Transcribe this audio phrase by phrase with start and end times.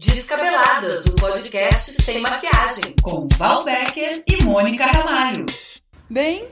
[0.00, 2.94] Descabeladas, o podcast sem maquiagem.
[3.02, 5.44] com Val Becker e Mônica Ramalho.
[6.08, 6.48] Bem,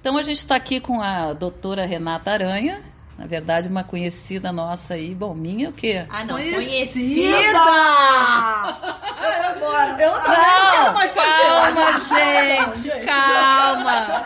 [0.00, 2.80] então a gente está aqui com a doutora Renata Aranha,
[3.18, 6.06] na verdade uma conhecida nossa aí, bom, minha o quê?
[6.08, 6.54] Ah, não, Conhecida!
[6.54, 7.58] conhecida!
[9.24, 10.00] Eu embora.
[10.00, 14.24] Eu não, calma, gente, calma.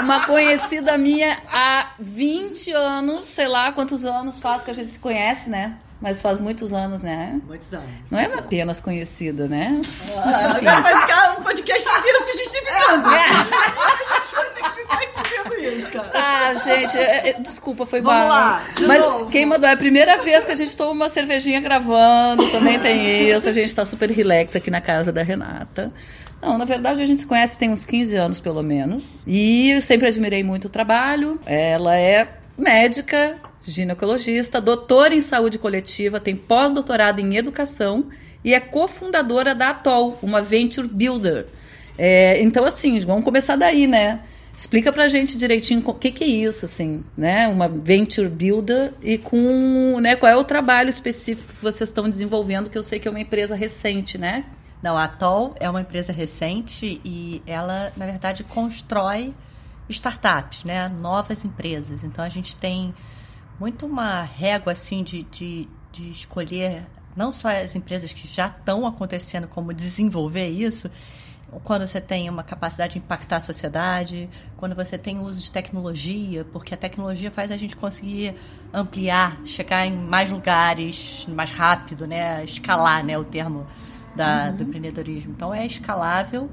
[0.00, 4.98] Uma conhecida minha há 20 anos, sei lá quantos anos faz que a gente se
[4.98, 5.76] conhece, né?
[6.00, 7.40] Mas faz muitos anos, né?
[7.46, 7.88] Muitos anos.
[8.08, 9.80] Não é apenas conhecida, né?
[10.62, 13.08] Vai ficar um podcast inteiro se justificando.
[13.08, 16.10] A gente vai ter que ficar aqui vendo isso, cara.
[16.14, 18.28] Ah, gente, é- é- desculpa, foi Vamos mal.
[18.28, 19.26] lá, de Mas novo.
[19.30, 19.68] quem mandou?
[19.68, 23.48] É a primeira vez que a gente toma uma cervejinha gravando, também tem isso.
[23.48, 25.92] A gente tá super relax aqui na casa da Renata.
[26.40, 29.18] Não, na verdade a gente se conhece tem uns 15 anos pelo menos.
[29.26, 31.40] E eu sempre admirei muito o trabalho.
[31.44, 33.36] Ela é médica,
[33.70, 38.08] ginecologista, doutora em saúde coletiva, tem pós-doutorado em educação
[38.44, 41.46] e é cofundadora da Atol, uma venture builder.
[41.96, 44.20] É, então, assim, vamos começar daí, né?
[44.56, 47.46] Explica pra gente direitinho o que, que é isso, assim, né?
[47.46, 52.68] Uma venture builder e com, né, qual é o trabalho específico que vocês estão desenvolvendo,
[52.68, 54.44] que eu sei que é uma empresa recente, né?
[54.82, 59.32] Não, a Atoll é uma empresa recente e ela, na verdade, constrói
[59.88, 60.92] startups, né?
[61.00, 62.04] Novas empresas.
[62.04, 62.94] Então a gente tem
[63.58, 68.86] muito uma régua assim de, de, de escolher não só as empresas que já estão
[68.86, 70.88] acontecendo, como desenvolver isso.
[71.64, 76.44] Quando você tem uma capacidade de impactar a sociedade, quando você tem uso de tecnologia,
[76.44, 78.36] porque a tecnologia faz a gente conseguir
[78.72, 82.44] ampliar, chegar em mais lugares mais rápido, né?
[82.44, 83.18] Escalar, né?
[83.18, 83.66] O termo
[84.14, 85.32] da, do empreendedorismo.
[85.32, 86.50] Então é escalável,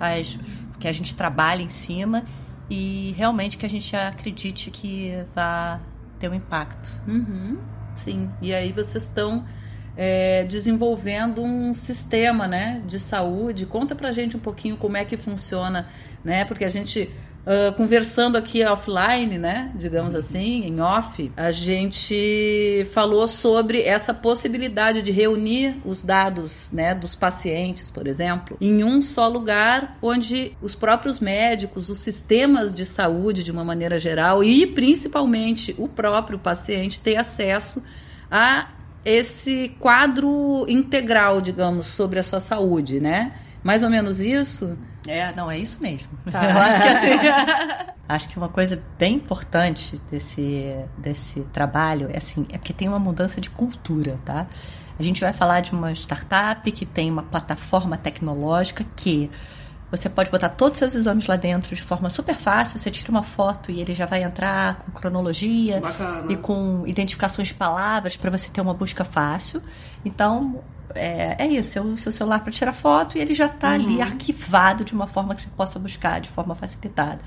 [0.00, 0.38] as,
[0.78, 2.24] que a gente trabalha em cima
[2.70, 5.80] e realmente que a gente acredite que vai
[6.18, 6.90] ter um impacto.
[7.06, 7.58] Uhum,
[7.94, 8.30] sim.
[8.40, 9.44] E aí vocês estão
[9.96, 13.66] é, desenvolvendo um sistema, né, de saúde.
[13.66, 15.88] Conta pra gente um pouquinho como é que funciona,
[16.24, 16.44] né?
[16.44, 17.10] Porque a gente
[17.46, 25.00] ah, conversando aqui offline, né, digamos assim, em off, a gente falou sobre essa possibilidade
[25.00, 30.74] de reunir os dados, né, dos pacientes, por exemplo, em um só lugar, onde os
[30.74, 36.98] próprios médicos, os sistemas de saúde de uma maneira geral e principalmente o próprio paciente
[36.98, 37.80] ter acesso
[38.28, 38.70] a
[39.04, 43.34] esse quadro integral, digamos, sobre a sua saúde, né?
[43.62, 44.76] Mais ou menos isso?
[45.06, 46.08] É, não, é isso mesmo.
[46.30, 46.50] Tá.
[46.50, 47.08] Eu acho que assim.
[48.08, 52.98] acho que uma coisa bem importante desse, desse trabalho é assim, é porque tem uma
[52.98, 54.46] mudança de cultura, tá?
[54.98, 59.30] A gente vai falar de uma startup que tem uma plataforma tecnológica que
[59.90, 62.78] você pode botar todos os seus exames lá dentro de forma super fácil.
[62.78, 66.32] Você tira uma foto e ele já vai entrar com cronologia Bacana.
[66.32, 69.62] e com identificações de palavras para você ter uma busca fácil.
[70.04, 70.62] Então,
[70.96, 71.70] é, é isso.
[71.70, 74.92] Você usa o seu celular para tirar foto e ele já está ali arquivado de
[74.94, 77.20] uma forma que você possa buscar de forma facilitada.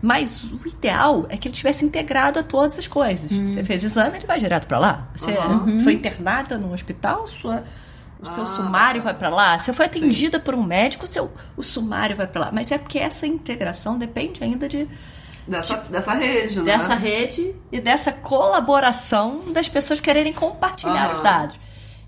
[0.00, 3.30] Mas o ideal é que ele tivesse integrado a todas as coisas.
[3.30, 5.08] Você fez exame, ele vai direto para lá.
[5.14, 5.32] Você
[5.84, 7.62] foi internada num hospital, sua,
[8.20, 8.46] o seu Ah.
[8.46, 9.56] sumário vai para lá.
[9.58, 12.50] Você foi atendida por um médico, o seu, o sumário vai para lá.
[12.52, 14.88] Mas é porque essa integração depende ainda de,
[15.46, 16.64] Dessa, dessa rede, né?
[16.64, 21.14] dessa rede e dessa colaboração das pessoas quererem compartilhar Aham.
[21.14, 21.60] os dados.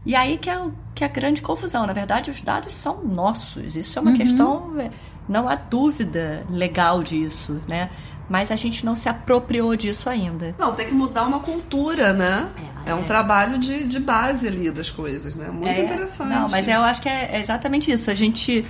[0.06, 1.86] E aí que é, o- que é a grande confusão.
[1.86, 3.74] Na verdade, os dados são nossos.
[3.76, 4.08] Isso é Uhum.
[4.08, 4.80] uma questão.
[4.80, 4.90] é,
[5.28, 7.88] Não há dúvida legal disso, né?
[8.28, 10.54] Mas a gente não se apropriou disso ainda.
[10.58, 12.48] Não, tem que mudar uma cultura, né?
[12.86, 13.04] É, É, um é.
[13.04, 15.48] trabalho de, de base ali das coisas, né?
[15.48, 16.28] Muito É, interessante.
[16.28, 18.10] Não, mas eu acho que é exatamente isso.
[18.10, 18.66] A gente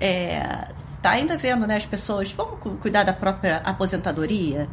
[0.00, 0.68] é,
[1.00, 4.68] tá ainda vendo, né, as pessoas, vamos cu- cuidar da própria aposentadoria,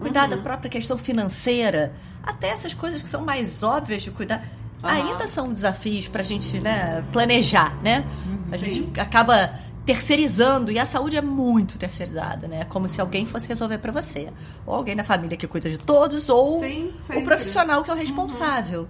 [0.00, 0.30] cuidar Uhum.
[0.30, 1.92] da própria questão financeira,
[2.22, 4.44] até essas coisas que são mais óbvias de cuidar.
[4.82, 4.92] Aham.
[4.92, 8.04] Ainda são desafios para a gente né, planejar, né?
[8.52, 8.64] A Sim.
[8.64, 9.50] gente acaba
[9.86, 12.64] terceirizando e a saúde é muito terceirizada, né?
[12.64, 14.32] Como se alguém fosse resolver para você,
[14.66, 17.96] ou alguém na família que cuida de todos, ou Sim, o profissional que é o
[17.96, 18.88] responsável.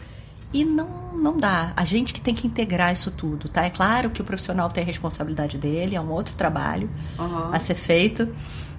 [0.53, 1.73] E não, não dá.
[1.77, 3.65] A gente que tem que integrar isso tudo, tá?
[3.65, 6.89] É claro que o profissional tem a responsabilidade dele, é um outro trabalho
[7.53, 8.29] a ser feito,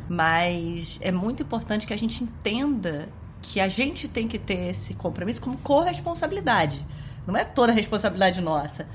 [0.10, 3.10] mas é muito importante que a gente entenda
[3.44, 6.84] que a gente tem que ter esse compromisso como corresponsabilidade.
[7.28, 8.88] Não é toda a responsabilidade nossa,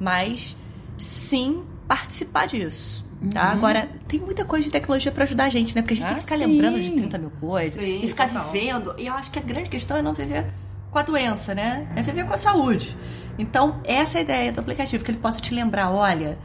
[0.00, 0.56] mas
[0.96, 3.04] sim participar disso.
[3.32, 3.42] Tá?
[3.42, 5.82] Agora, tem muita coisa de tecnologia para ajudar a gente, né?
[5.82, 6.46] Porque a gente tem Ah, que ficar sim.
[6.46, 8.50] lembrando de 30 mil coisas Sim, e ficar total.
[8.50, 8.94] vivendo.
[8.96, 10.46] E eu acho que a grande questão é não viver
[10.90, 11.86] com a doença, né?
[11.94, 12.96] É viver com a saúde.
[13.38, 16.38] Então, essa é a ideia do aplicativo, que ele possa te lembrar, olha,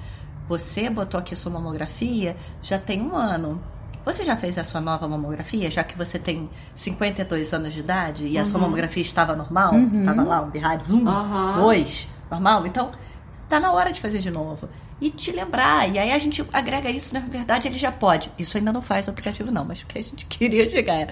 [0.50, 3.64] você botou aqui sua mamografia já tem um ano.
[4.06, 8.28] Você já fez a sua nova mamografia, já que você tem 52 anos de idade
[8.28, 9.74] e a sua mamografia estava normal?
[9.74, 11.62] Estava lá, um BIRADS 1, Aham.
[11.62, 12.07] 2.
[12.30, 12.68] normal.
[12.68, 12.92] Então,
[13.50, 14.69] tá na hora de fazer de novo.
[15.02, 15.90] E te lembrar.
[15.90, 18.31] E aí a gente agrega isso, na verdade, ele já pode.
[18.38, 21.08] Isso ainda não faz o aplicativo, não, mas o que a gente queria chegar é.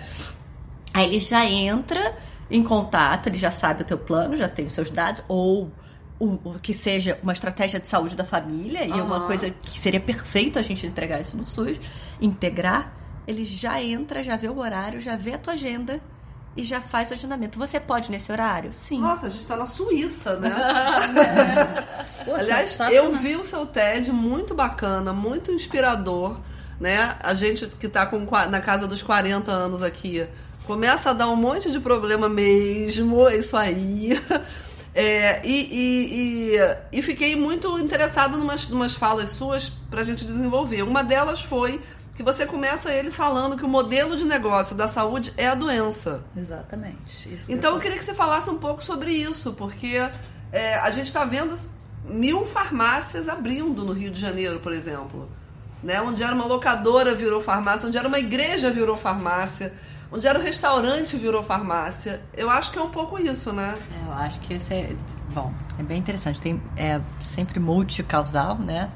[0.93, 2.15] Aí ele já entra
[2.49, 5.71] em contato, ele já sabe o teu plano, já tem os seus dados, ou
[6.19, 9.77] o, o que seja uma estratégia de saúde da família, e é uma coisa que
[9.79, 11.77] seria perfeito a gente entregar isso no SUS,
[12.21, 12.93] integrar.
[13.27, 15.99] Ele já entra, já vê o horário, já vê a tua agenda
[16.55, 17.57] e já faz o agendamento.
[17.57, 18.71] Você pode nesse horário?
[18.73, 18.99] Sim.
[19.01, 20.53] Nossa, a gente tá na Suíça, né?
[22.25, 26.37] Poxa, Aliás, eu vi o seu TED muito bacana, muito inspirador,
[26.79, 27.15] né?
[27.21, 30.27] A gente que tá com, qua- na casa dos 40 anos aqui
[30.65, 34.19] começa a dar um monte de problema mesmo, é isso aí.
[34.95, 40.23] É, e, e, e, e fiquei muito interessada em umas, umas falas suas pra gente
[40.23, 40.83] desenvolver.
[40.83, 41.81] Uma delas foi
[42.15, 46.23] que você começa ele falando que o modelo de negócio da saúde é a doença.
[46.37, 47.33] Exatamente.
[47.33, 49.97] Isso Então eu queria que você falasse um pouco sobre isso, porque
[50.51, 51.55] é, a gente está vendo
[52.05, 55.27] mil farmácias abrindo no Rio de Janeiro, por exemplo.
[55.81, 55.99] Né?
[56.01, 59.73] Onde era uma locadora virou farmácia, onde era uma igreja virou farmácia,
[60.13, 62.21] onde era um restaurante virou farmácia.
[62.33, 63.75] Eu acho que é um pouco isso, né?
[63.91, 64.95] É, eu acho que isso é.
[65.33, 66.39] Bom, é bem interessante.
[66.39, 68.91] Tem, é sempre multicausal, né?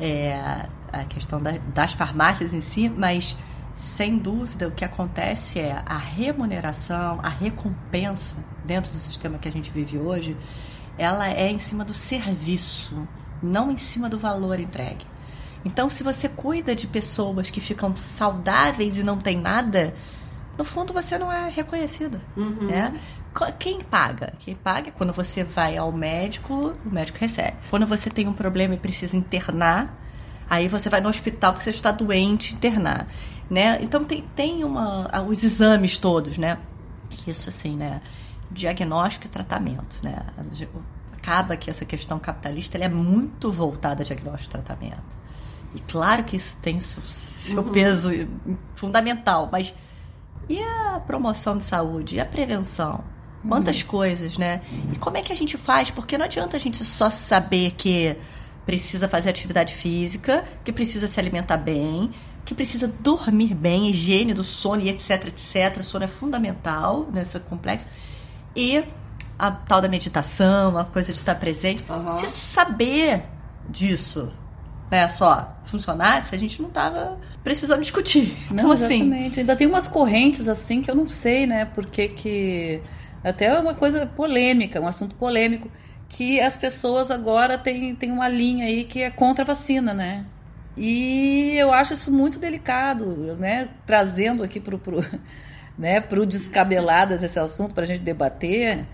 [0.00, 3.36] É, a questão da- das farmácias em si, mas
[3.74, 9.52] sem dúvida o que acontece é a remuneração, a recompensa dentro do sistema que a
[9.52, 10.34] gente vive hoje,
[10.96, 13.06] ela é em cima do serviço,
[13.42, 15.06] não em cima do valor entregue.
[15.64, 19.94] Então, se você cuida de pessoas que ficam saudáveis e não tem nada,
[20.56, 22.20] no fundo você não é reconhecido.
[22.66, 22.98] Né?
[23.34, 24.32] Co- Quem paga?
[24.38, 27.56] Quem paga é quando você vai ao médico, o médico recebe.
[27.70, 29.94] Quando você tem um problema e precisa internar,
[30.48, 33.06] aí você vai no hospital porque você está doente, internar.
[33.50, 33.78] Né?
[33.82, 36.58] Então tem, tem uma, os exames todos, né?
[37.26, 38.00] Isso assim, né?
[38.50, 40.22] Diagnóstico e tratamento, né?
[41.16, 45.16] Acaba que essa questão capitalista é muito voltada a diagnóstico e tratamento.
[45.74, 48.10] E claro que isso tem seu, seu peso
[48.74, 49.74] fundamental, mas
[50.48, 52.16] e a promoção de saúde?
[52.16, 53.04] E a prevenção?
[53.46, 54.60] Quantas coisas, né?
[54.92, 55.90] E como é que a gente faz?
[55.90, 58.16] Porque não adianta a gente só saber que
[58.64, 62.12] precisa fazer atividade física, que precisa se alimentar bem,
[62.44, 65.82] que precisa dormir bem, higiene do sono e etc, etc.
[65.82, 67.86] Sono é fundamental nesse complexo.
[68.54, 68.82] E
[69.38, 71.84] a tal da meditação, a coisa de estar presente.
[72.12, 73.24] Se saber
[73.68, 74.32] disso,
[74.90, 78.36] né, só funcionasse, a gente não tava precisando discutir.
[78.50, 79.40] Então, Não, assim, exatamente.
[79.40, 81.64] Ainda tem umas correntes assim que eu não sei, né?
[81.64, 82.80] Porque que.
[83.24, 85.68] Até é uma coisa polêmica, um assunto polêmico,
[86.08, 90.24] que as pessoas agora têm, têm uma linha aí que é contra a vacina, né?
[90.76, 93.68] E eu acho isso muito delicado, né?
[93.84, 95.04] Trazendo aqui pro, pro,
[95.76, 98.86] né, pro Descabeladas esse assunto para a gente debater.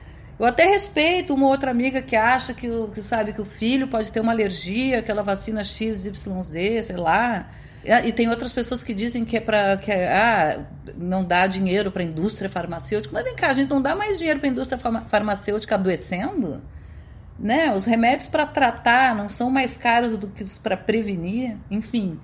[0.43, 4.11] Eu até respeito uma outra amiga que acha que, que sabe que o filho pode
[4.11, 7.49] ter uma alergia, aquela vacina XYZ, sei lá.
[8.05, 10.59] E tem outras pessoas que dizem que é para que é, ah,
[10.97, 13.15] não dá dinheiro para a indústria farmacêutica.
[13.15, 16.61] Mas vem cá, a gente não dá mais dinheiro para a indústria farma- farmacêutica adoecendo?
[17.39, 17.73] Né?
[17.73, 22.19] Os remédios para tratar não são mais caros do que para prevenir, enfim.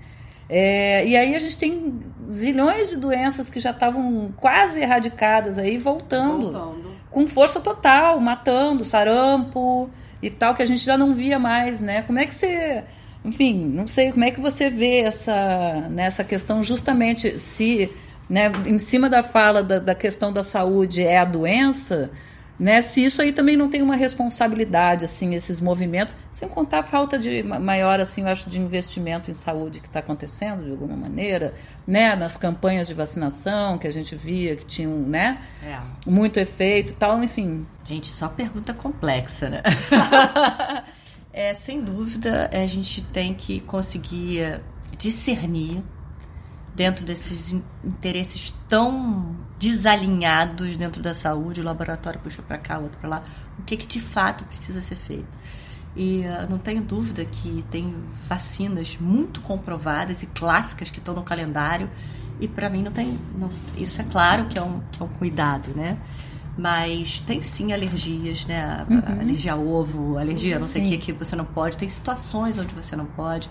[0.49, 5.79] É, e aí a gente tem zilhões de doenças que já estavam quase erradicadas aí
[5.79, 6.98] voltando Voltando.
[7.11, 9.91] Com força total, matando, sarampo
[10.23, 12.03] e tal, que a gente já não via mais, né?
[12.03, 12.85] Como é que você.
[13.25, 17.91] Enfim, não sei como é que você vê essa, nessa questão, justamente se,
[18.31, 22.11] né, em cima da fala da, da questão da saúde é a doença,
[22.59, 22.81] né?
[22.81, 27.19] Se isso aí também não tem uma responsabilidade, assim, esses movimentos, sem contar a falta
[27.19, 30.97] de ma- maior, assim, eu acho, de investimento em saúde que está acontecendo de alguma
[30.97, 31.55] maneira,
[31.87, 32.17] né?
[32.17, 35.39] Nas campanhas de vacinação que a gente via que tinham, né?
[35.63, 35.79] é.
[36.11, 37.67] muito efeito e tal, enfim.
[37.85, 39.63] Gente, só pergunta complexa, né?
[41.33, 44.61] é, sem dúvida, a gente tem que conseguir
[44.97, 45.83] discernir
[46.79, 52.99] dentro desses in- interesses tão desalinhados dentro da saúde, o laboratório puxa para cá, outro
[53.01, 53.23] para lá,
[53.59, 55.37] o que, que de fato precisa ser feito.
[55.97, 57.93] E ah, não tenho dúvida que tem
[58.29, 61.91] vacinas muito comprovadas e clássicas que estão no calendário.
[62.41, 63.19] E para mim não tem.
[63.37, 65.99] não- isso é claro que é, um, que é um cuidado, né?
[66.57, 68.87] Mas tem sim alergias, né?
[69.21, 71.77] Alergia a ovo, alergia a não sei o que que você não pode.
[71.77, 73.51] Tem situações onde você não pode.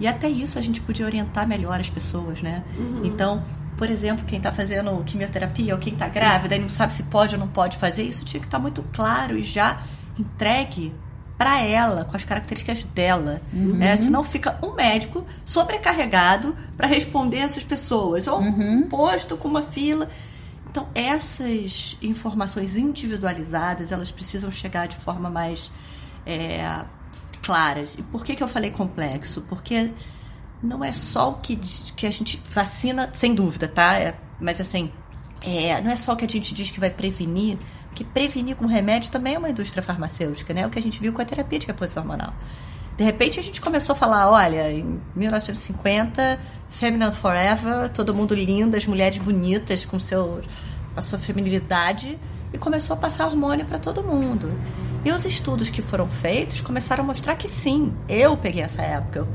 [0.00, 2.64] E até isso a gente podia orientar melhor as pessoas, né?
[3.04, 3.42] Então,
[3.76, 7.34] por exemplo, quem está fazendo quimioterapia ou quem está grávida e não sabe se pode
[7.34, 9.82] ou não pode fazer, isso tinha que estar muito claro e já
[10.18, 10.92] entregue
[11.36, 13.40] para ela, com as características dela.
[13.52, 13.96] né?
[13.96, 20.08] Senão fica um médico sobrecarregado para responder essas pessoas, ou um posto com uma fila.
[20.70, 25.70] Então, essas informações individualizadas, elas precisam chegar de forma mais
[26.26, 26.84] é,
[27.44, 27.94] claras.
[27.94, 29.42] E por que, que eu falei complexo?
[29.42, 29.90] Porque
[30.62, 31.56] não é só o que,
[31.94, 33.98] que a gente vacina, sem dúvida, tá?
[33.98, 34.90] É, mas assim,
[35.42, 37.58] é, não é só o que a gente diz que vai prevenir,
[37.94, 40.66] que prevenir com remédio também é uma indústria farmacêutica, né?
[40.66, 42.32] O que a gente viu com a terapia de reposição hormonal.
[42.96, 48.76] De repente a gente começou a falar, olha, em 1950, Feminine Forever, todo mundo lindo,
[48.76, 50.40] as mulheres bonitas com seu,
[50.96, 52.18] a sua feminilidade,
[52.54, 54.52] e começou a passar hormônio para todo mundo.
[55.04, 59.18] E os estudos que foram feitos começaram a mostrar que sim, eu peguei essa época,
[59.18, 59.28] eu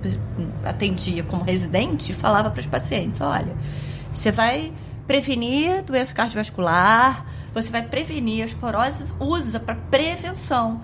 [0.65, 3.53] atendia como residente e falava para os pacientes, olha,
[4.11, 4.71] você vai
[5.05, 10.81] prevenir doença cardiovascular, você vai prevenir a esporose, usa para prevenção.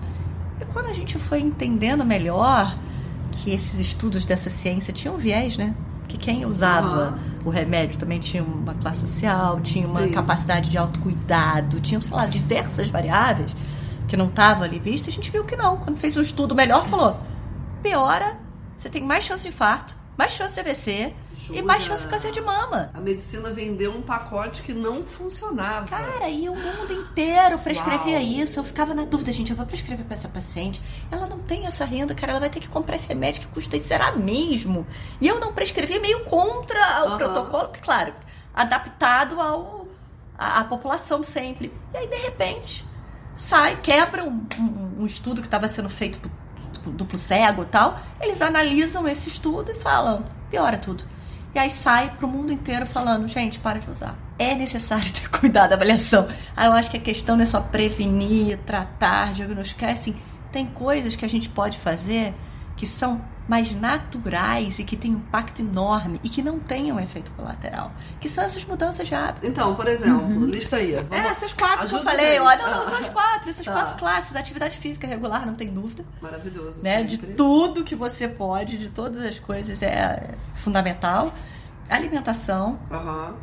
[0.60, 2.76] E quando a gente foi entendendo melhor
[3.32, 5.74] que esses estudos dessa ciência tinham viés, né?
[6.08, 7.48] Que quem usava uhum.
[7.48, 10.12] o remédio também tinha uma classe social, tinha uma Sim.
[10.12, 13.50] capacidade de autocuidado, tinha, sei lá, diversas variáveis
[14.06, 15.76] que não estavam ali vistas, a gente viu que não.
[15.76, 17.20] Quando fez um estudo melhor, falou:
[17.82, 18.38] piora,
[18.76, 21.12] você tem mais chance de infarto, mais chance de AVC?
[21.50, 22.90] E mais de câncer de mama.
[22.92, 25.86] A medicina vendeu um pacote que não funcionava.
[25.86, 28.22] Cara, e o mundo inteiro prescrevia Uau.
[28.22, 28.58] isso.
[28.58, 30.80] Eu ficava na dúvida, gente, eu vou prescrever para essa paciente.
[31.10, 33.76] Ela não tem essa renda, cara, ela vai ter que comprar esse remédio que custa
[33.76, 33.88] isso.
[33.88, 34.86] Será mesmo?
[35.20, 38.12] E eu não prescrevi meio contra o protocolo, que, claro,
[38.54, 39.86] adaptado ao
[40.36, 41.72] a, a, população sempre.
[41.94, 42.84] E aí, de repente,
[43.34, 47.98] sai, quebra um, um, um estudo que estava sendo feito do, duplo cego e tal.
[48.20, 51.15] Eles analisam esse estudo e falam: piora tudo
[51.56, 54.14] e aí sai pro mundo inteiro falando, gente, para de usar.
[54.38, 56.28] É necessário ter cuidado da avaliação.
[56.54, 60.14] Aí eu acho que a questão não é só prevenir, tratar, diagnosticar, é assim,
[60.52, 62.34] tem coisas que a gente pode fazer
[62.76, 67.30] que são mais naturais e que têm um impacto enorme e que não tenham efeito
[67.32, 67.92] colateral.
[68.20, 69.46] Que são essas mudanças de hábito.
[69.46, 70.46] Então, por exemplo, uhum.
[70.46, 70.94] lista aí.
[70.94, 71.12] Vamos...
[71.12, 73.72] É, essas quatro Ajuda que eu falei, olha, não, não, são as quatro, essas tá.
[73.72, 74.34] quatro classes.
[74.34, 76.04] Atividade física regular, não tem dúvida.
[76.20, 76.82] Maravilhoso.
[76.82, 77.04] Né?
[77.04, 81.32] De tudo que você pode, de todas as coisas, é fundamental.
[81.88, 82.78] Alimentação.
[82.90, 83.34] Uhum.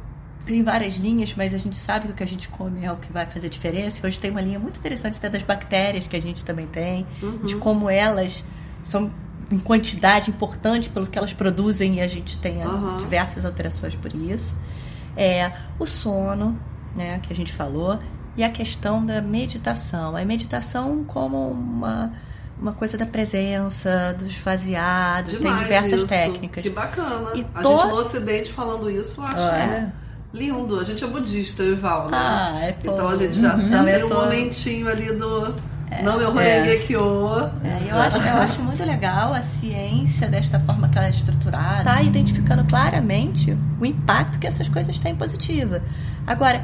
[0.46, 2.98] Tem várias linhas, mas a gente sabe que o que a gente come é o
[2.98, 4.06] que vai fazer diferença.
[4.06, 7.46] Hoje tem uma linha muito interessante até das bactérias que a gente também tem, uhum.
[7.46, 8.44] de como elas
[8.84, 9.10] são
[9.54, 12.98] em quantidade importante pelo que elas produzem e a gente tem uhum.
[12.98, 14.56] diversas alterações por isso.
[15.16, 16.60] É, o sono,
[16.96, 18.00] né, que a gente falou,
[18.36, 20.16] e a questão da meditação.
[20.16, 22.12] A meditação como uma
[22.60, 26.08] uma coisa da presença, do esvaziado, Demais tem diversas isso.
[26.08, 26.64] técnicas.
[26.64, 27.32] Que bacana.
[27.36, 27.70] E a to...
[27.70, 29.92] gente no Ocidente falando isso, eu acho é.
[30.34, 30.80] lindo.
[30.80, 32.18] A gente é budista, Ival, né?
[32.18, 32.94] Ah, é pô.
[32.94, 33.62] Então a gente já, uhum.
[33.62, 35.54] já tem um momentinho ali do
[36.02, 36.78] não meu é.
[36.78, 36.94] que
[37.64, 41.84] é, eu, acho, eu acho muito legal a ciência desta forma que ela é estruturada.
[41.84, 45.82] Tá identificando claramente o impacto que essas coisas têm positiva.
[46.26, 46.64] Agora,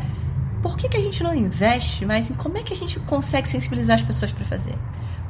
[0.62, 3.48] por que, que a gente não investe mais em como é que a gente consegue
[3.48, 4.76] sensibilizar as pessoas para fazer?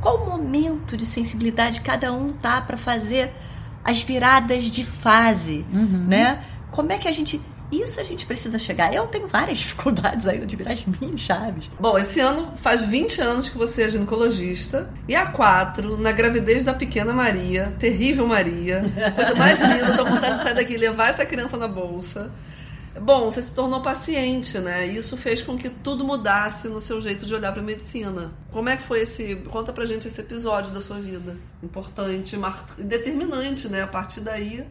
[0.01, 3.33] Qual o momento de sensibilidade cada um tá para fazer
[3.83, 6.05] as viradas de fase, uhum.
[6.07, 6.39] né?
[6.71, 8.93] Como é que a gente isso a gente precisa chegar.
[8.93, 11.69] Eu tenho várias dificuldades ainda de virar as minhas chaves.
[11.79, 14.89] Bom, esse ano faz 20 anos que você é ginecologista.
[15.07, 18.83] E há quatro, na gravidez da pequena Maria, terrível Maria,
[19.15, 22.31] coisa mais linda, tô com vontade de sair daqui e levar essa criança na bolsa.
[22.99, 24.85] Bom, você se tornou paciente, né?
[24.85, 28.31] Isso fez com que tudo mudasse no seu jeito de olhar para a medicina.
[28.51, 29.35] Como é que foi esse.
[29.49, 31.37] Conta pra gente esse episódio da sua vida.
[31.63, 32.37] Importante,
[32.77, 33.83] determinante, né?
[33.83, 34.65] A partir daí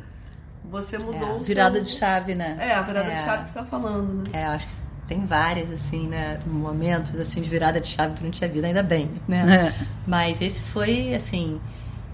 [0.71, 1.85] você mudou é, o virada seu...
[1.85, 2.57] de chave, né?
[2.61, 4.25] É, a virada é, de chave que você tá falando, né?
[4.33, 4.73] É, acho que
[5.07, 6.39] tem várias, assim, né?
[6.47, 9.73] Momentos, assim, de virada de chave durante a vida, ainda bem, né?
[9.75, 9.87] É.
[10.07, 11.61] Mas esse foi, assim...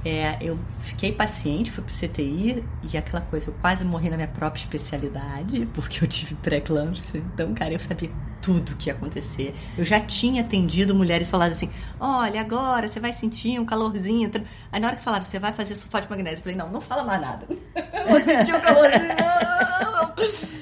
[0.07, 4.29] É, eu fiquei paciente, fui pro CTI e aquela coisa, eu quase morri na minha
[4.29, 7.23] própria especialidade, porque eu tive pré-eclâmpsia.
[7.33, 8.11] Então, cara, eu sabia
[8.45, 9.55] tudo que ia acontecer.
[9.79, 14.31] Eu já tinha atendido mulheres falando assim: olha, agora você vai sentir um calorzinho.
[14.71, 16.81] Aí na hora que falaram, você vai fazer sulfato de magnésio, eu falei: não, não
[16.81, 17.47] fala mais nada.
[18.07, 19.05] Vou sentir um calorzinho.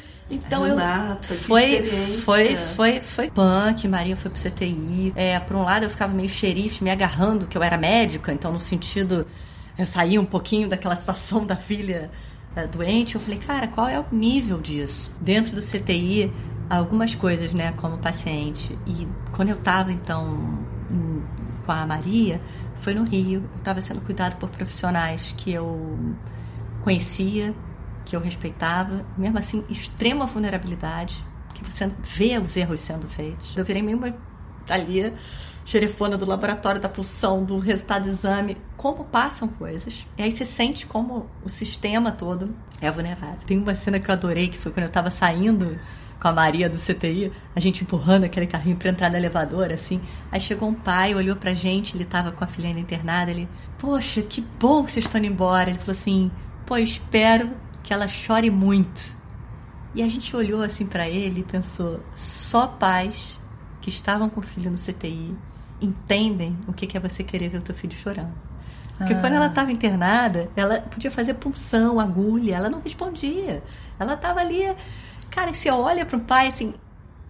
[0.31, 5.13] Então Renata, eu foi foi foi foi punk, Maria foi pro CTI.
[5.15, 8.51] É, por um lado eu ficava meio xerife me agarrando que eu era médica, então
[8.51, 9.27] no sentido
[9.77, 12.11] eu saí um pouquinho daquela situação da filha
[12.57, 15.15] é, doente, eu falei, cara, qual é o nível disso?
[15.21, 16.33] Dentro do CTI,
[16.79, 18.79] algumas coisas, né, como paciente.
[18.87, 20.59] E quando eu tava então
[21.65, 22.41] com a Maria,
[22.77, 25.97] foi no Rio, eu estava sendo cuidado por profissionais que eu
[26.83, 27.55] conhecia,
[28.05, 31.23] que eu respeitava, mesmo assim, extrema vulnerabilidade,
[31.55, 33.57] que você vê os erros sendo feitos.
[33.57, 34.15] Eu virei meio uma
[34.69, 35.13] ali,
[35.65, 40.05] xerefona do laboratório da pulsão, do resultado do exame, como passam coisas.
[40.19, 43.39] E aí você sente como o sistema todo é vulnerável.
[43.47, 45.79] Tem uma cena que eu adorei, que foi quando eu estava saindo
[46.23, 50.01] com a Maria do CTI, a gente empurrando aquele carrinho para entrar no elevador, assim.
[50.31, 53.49] Aí chegou um pai, olhou pra gente, ele tava com a filha ainda internada, ele,
[53.77, 55.69] poxa, que bom que vocês estão indo embora.
[55.71, 56.31] Ele falou assim,
[56.65, 57.51] pô, espero
[57.83, 59.17] que ela chore muito.
[59.97, 63.41] E a gente olhou assim para ele e pensou, só pais
[63.81, 65.37] que estavam com o filho no CTI
[65.81, 68.33] entendem o que é você querer ver o teu filho chorando.
[68.97, 69.21] Porque ah.
[69.21, 73.61] quando ela estava internada, ela podia fazer punção, agulha, ela não respondia.
[73.99, 74.73] Ela estava ali.
[75.33, 76.75] Cara, você olha para um pai assim,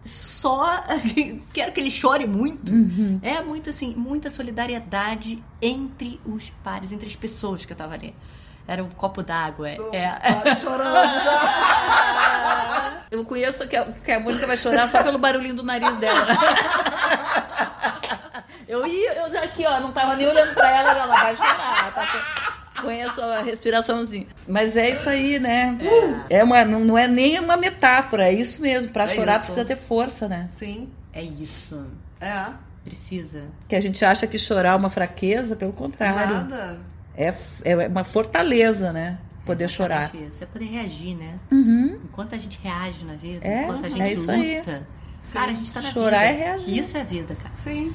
[0.04, 0.84] só
[1.54, 2.72] quero que ele chore muito.
[2.72, 3.20] Uhum.
[3.22, 8.14] É muito assim, muita solidariedade entre os pares, entre as pessoas que eu estava ali.
[8.66, 9.68] Era um copo d'água.
[9.70, 9.78] É.
[9.92, 10.54] é.
[10.54, 13.02] chorando já.
[13.10, 16.26] Eu conheço que a, que a Mônica vai chorar só pelo barulhinho do nariz dela.
[18.66, 21.92] Eu ia, eu já aqui, ó, não tava nem olhando pra ela, ela vai chorar.
[21.92, 22.51] Tá,
[22.82, 24.26] conheço a respiraçãozinha.
[24.46, 25.78] Mas é isso aí, né?
[26.28, 28.92] É, é uma, não, não, é nem uma metáfora, é isso mesmo.
[28.92, 29.46] Pra é chorar isso.
[29.46, 30.48] precisa ter força, né?
[30.52, 30.88] Sim.
[31.12, 31.86] É isso.
[32.20, 32.50] É.
[32.84, 33.44] Precisa.
[33.68, 36.34] Que a gente acha que chorar é uma fraqueza, pelo contrário.
[36.34, 36.80] Nada.
[37.16, 37.32] É,
[37.64, 39.18] é uma fortaleza, né?
[39.44, 40.14] Poder é chorar.
[40.14, 41.38] Isso, é poder reagir, né?
[41.50, 42.00] Uhum.
[42.04, 44.32] Enquanto a gente reage na vida, é, enquanto a é gente luta.
[44.32, 44.62] Aí.
[45.32, 46.32] Cara, a gente tá na Chorar vida.
[46.32, 46.78] é reagir.
[46.78, 47.54] Isso é vida, cara.
[47.54, 47.92] Sim.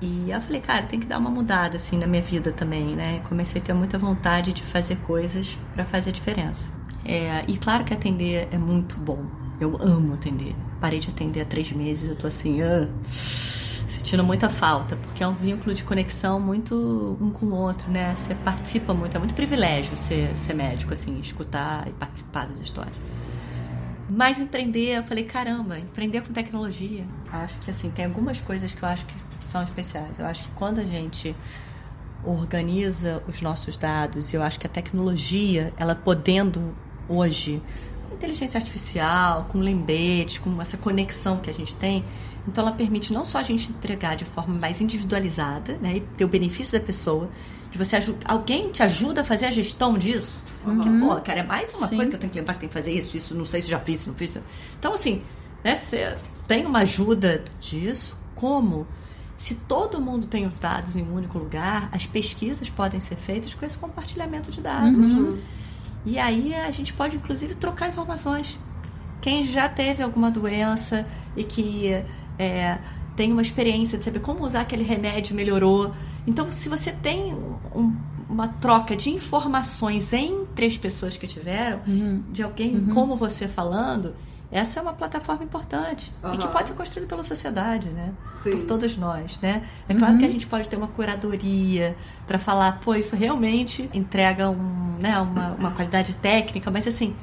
[0.00, 3.20] E eu falei, cara, tem que dar uma mudada assim na minha vida também, né?
[3.28, 6.70] Comecei a ter muita vontade de fazer coisas para fazer a diferença.
[7.04, 9.24] É, e claro que atender é muito bom.
[9.60, 10.54] Eu amo atender.
[10.80, 15.28] Parei de atender há três meses, eu tô assim, ah, sentindo muita falta, porque é
[15.28, 18.14] um vínculo de conexão muito um com o outro, né?
[18.16, 22.96] Você participa muito, é muito privilégio ser, ser médico, assim, escutar e participar das histórias.
[24.08, 27.04] Mas empreender, eu falei, caramba, empreender com tecnologia.
[27.32, 29.14] Acho que assim, tem algumas coisas que eu acho que
[29.46, 30.18] são especiais.
[30.18, 31.34] Eu acho que quando a gente
[32.24, 36.74] organiza os nossos dados, eu acho que a tecnologia, ela podendo
[37.08, 37.62] hoje,
[38.08, 42.04] com inteligência artificial, com lembretes, com essa conexão que a gente tem,
[42.46, 46.24] então ela permite não só a gente entregar de forma mais individualizada, né, e ter
[46.24, 47.28] o benefício da pessoa,
[47.70, 50.44] de você alguém te ajuda a fazer a gestão disso.
[50.64, 50.80] Uhum.
[50.80, 51.96] Que, pô, cara, é mais uma Sim.
[51.96, 53.68] coisa que eu tenho que lembrar que tem que fazer isso, isso, não sei se
[53.68, 54.38] já fiz, se não fiz.
[54.78, 55.22] Então, assim,
[55.62, 58.86] né, você tem uma ajuda disso, como
[59.36, 63.54] se todo mundo tem os dados em um único lugar, as pesquisas podem ser feitas
[63.54, 64.96] com esse compartilhamento de dados.
[64.96, 65.38] Uhum.
[66.06, 68.58] E aí a gente pode, inclusive, trocar informações.
[69.20, 71.88] Quem já teve alguma doença e que
[72.38, 72.78] é,
[73.16, 75.92] tem uma experiência de saber como usar aquele remédio melhorou.
[76.26, 77.96] Então, se você tem um,
[78.28, 82.22] uma troca de informações entre as pessoas que tiveram, uhum.
[82.30, 82.86] de alguém uhum.
[82.94, 84.14] como você falando,
[84.50, 86.34] essa é uma plataforma importante uhum.
[86.34, 88.12] e que pode ser construída pela sociedade, né?
[88.42, 88.58] Sim.
[88.58, 89.62] Por todos nós, né?
[89.88, 90.18] É claro uhum.
[90.18, 95.18] que a gente pode ter uma curadoria para falar, pô, isso realmente entrega um, né,
[95.18, 97.16] uma, uma qualidade técnica, mas assim,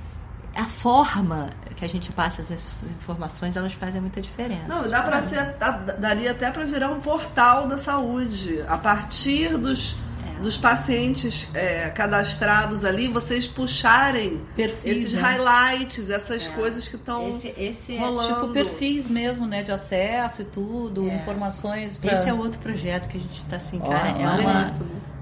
[0.56, 4.68] a forma que a gente passa essas informações, elas fazem muita diferença.
[4.68, 5.56] Não, dá para ser,
[6.00, 9.98] daria até para virar um portal da saúde a partir dos
[10.42, 15.22] dos pacientes é, cadastrados ali, vocês puxarem perfis, esses né?
[15.22, 16.50] highlights, essas é.
[16.52, 18.32] coisas que estão esse, esse rolando.
[18.32, 19.64] É tipo perfis mesmo, né?
[19.64, 21.16] De acesso e tudo, é.
[21.16, 21.98] informações.
[21.98, 22.14] Pra...
[22.14, 24.16] Esse é outro projeto que a gente está assim, cara.
[24.18, 24.62] Oh, é uma,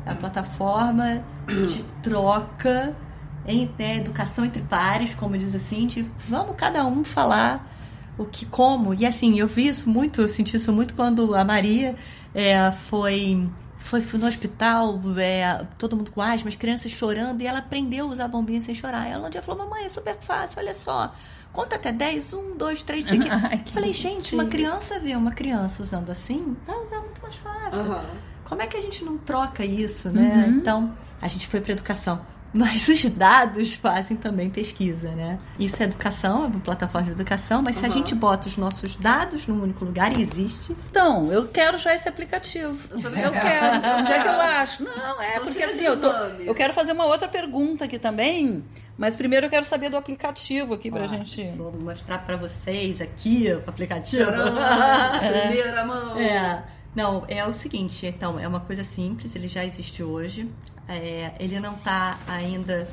[0.05, 2.95] é uma plataforma de troca
[3.45, 7.67] em né, educação entre pares, como diz assim, de vamos cada um falar
[8.17, 8.93] o que, como.
[8.93, 11.95] E assim, eu vi isso muito, eu senti isso muito quando a Maria
[12.33, 17.47] é, foi foi, foi no hospital, é, todo mundo com asma, as crianças chorando, e
[17.47, 19.07] ela aprendeu a usar a bombinha sem chorar.
[19.07, 21.11] Ela um dia falou, mamãe, é super fácil, olha só.
[21.51, 23.29] Conta até 10, 1, 2, 3, isso aqui.
[23.29, 27.85] Ai, Falei, gente, uma criança vê uma criança usando assim, vai usar muito mais fácil.
[27.85, 28.01] Uhum.
[28.45, 30.45] Como é que a gente não troca isso, né?
[30.45, 30.57] Uhum.
[30.57, 32.21] Então, a gente foi para educação.
[32.53, 35.39] Mas os dados fazem também pesquisa, né?
[35.57, 37.81] Isso é educação, é uma plataforma de educação, mas uhum.
[37.81, 40.75] se a gente bota os nossos dados num único lugar, existe.
[40.89, 42.77] Então, eu quero já esse aplicativo.
[42.91, 43.99] Eu, eu quero.
[43.99, 44.83] Onde é que eu acho?
[44.83, 48.63] Não, é porque assim, eu, tô, eu quero fazer uma outra pergunta aqui também,
[48.97, 51.51] mas primeiro eu quero saber do aplicativo aqui pra ah, gente.
[51.55, 54.31] Vou mostrar para vocês aqui o aplicativo.
[54.31, 56.17] Primeira mão.
[56.17, 56.63] É.
[56.95, 60.49] Não, é o seguinte, então, é uma coisa simples, ele já existe hoje.
[60.87, 62.89] É, ele não está ainda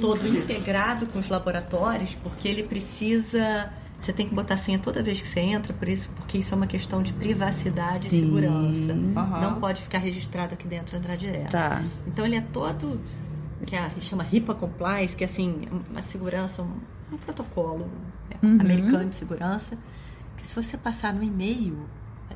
[0.00, 3.72] todo integrado com os laboratórios, porque ele precisa.
[3.98, 6.56] Você tem que botar senha toda vez que você entra, por isso, porque isso é
[6.56, 8.16] uma questão de privacidade Sim.
[8.16, 8.92] e segurança.
[8.92, 9.40] Uhum.
[9.40, 11.50] Não pode ficar registrado aqui dentro e entrar direto.
[11.50, 11.82] Tá.
[12.06, 13.00] Então ele é todo
[13.66, 16.80] que a chama HIPAA compliance, que é assim uma segurança, um,
[17.12, 17.90] um protocolo
[18.42, 18.58] uhum.
[18.60, 19.76] americano de segurança,
[20.36, 21.78] que se você passar no e-mail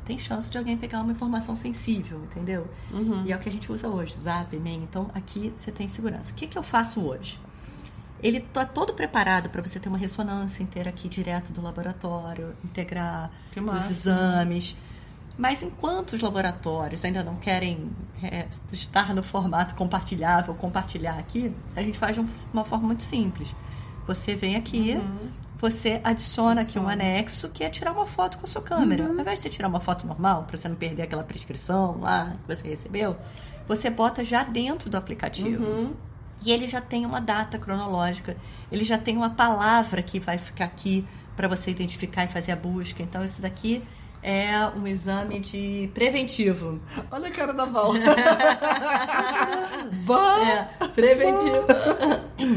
[0.05, 2.67] tem chance de alguém pegar uma informação sensível, entendeu?
[2.93, 3.25] Uhum.
[3.27, 4.83] E é o que a gente usa hoje, Zap, e-mail.
[4.83, 6.33] Então, aqui você tem segurança.
[6.33, 7.39] O que, que eu faço hoje?
[8.23, 13.31] ele está todo preparado para você ter uma ressonância inteira aqui direto do laboratório, integrar
[13.77, 14.75] os exames.
[15.37, 17.91] Mas enquanto os laboratórios ainda não querem
[18.23, 23.03] é, estar no formato compartilhável, compartilhar aqui, a gente faz de um- uma forma muito
[23.03, 23.55] simples.
[24.07, 24.97] Você vem aqui,
[25.65, 29.07] você adiciona aqui um anexo que é tirar uma foto com a sua câmera.
[29.07, 32.37] Ao invés de você tirar uma foto normal, para você não perder aquela prescrição lá
[32.43, 33.17] que você recebeu,
[33.67, 35.97] você bota já dentro do aplicativo.
[36.45, 38.37] E ele já tem uma data cronológica,
[38.71, 41.03] ele já tem uma palavra que vai ficar aqui
[41.35, 43.03] para você identificar e fazer a busca.
[43.03, 43.83] Então, isso daqui
[44.25, 46.81] é um exame de preventivo.
[47.11, 47.93] Olha a cara da Val.
[50.45, 51.67] É, preventivo.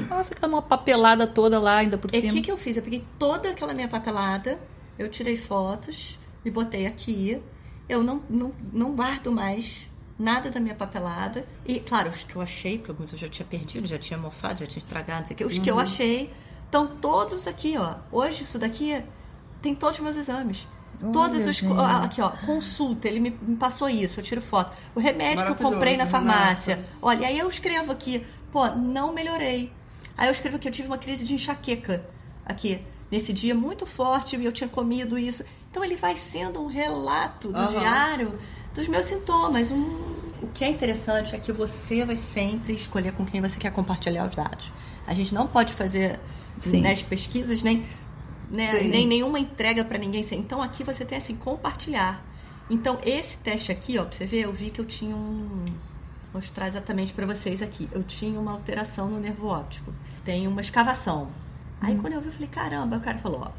[0.10, 2.34] Nossa, que uma papelada toda lá ainda por E o cima.
[2.34, 2.78] que, que eu fiz?
[2.78, 4.58] Eu peguei toda aquela minha papelada,
[4.98, 7.42] eu tirei fotos e botei aqui.
[7.90, 11.46] Eu não, não, não guardo mais nada da minha papelada.
[11.66, 14.60] E, claro, os que eu achei, porque alguns eu já tinha perdido, já tinha mofado,
[14.60, 15.46] já tinha estragado, não sei o quê.
[15.46, 16.32] Os que eu achei
[16.66, 17.96] estão todos aqui, ó.
[18.12, 19.04] Hoje, isso daqui
[19.62, 20.66] tem todos os meus exames.
[21.14, 21.56] Todos os.
[21.56, 21.72] gente.
[21.72, 24.72] ó, Aqui, ó, consulta, ele me, me passou isso, eu tiro foto.
[24.96, 26.76] O remédio que eu comprei na Maravilhoso, farmácia.
[26.76, 26.94] Renata.
[27.02, 29.72] Olha, aí eu escrevo aqui, pô, não melhorei.
[30.18, 32.04] Aí eu escrevo que eu tive uma crise de enxaqueca
[32.46, 35.44] aqui, nesse dia muito forte, e eu tinha comido isso.
[35.70, 37.68] Então ele vai sendo um relato do Aham.
[37.68, 38.40] diário
[38.74, 39.70] dos meus sintomas.
[39.72, 43.72] Um- O que é interessante é que você vai sempre escolher com quem você quer
[43.72, 44.72] compartilhar os dados.
[45.08, 46.20] A gente não pode fazer
[46.60, 46.82] Sim.
[46.82, 47.84] né, as pesquisas nem,
[48.50, 48.90] né, Sim.
[48.90, 50.26] nem nenhuma entrega para ninguém.
[50.34, 52.24] Então aqui você tem assim compartilhar.
[52.70, 55.66] Então esse teste aqui, ó, pra você ver, eu vi que eu tinha um
[56.38, 57.90] Vou mostrar exatamente para vocês aqui.
[57.92, 59.94] Eu tinha uma alteração no nervo óptico.
[60.24, 61.30] Tem uma escavação.
[61.82, 63.52] Aí quando eu vi, eu falei, caramba, o cara falou, ó,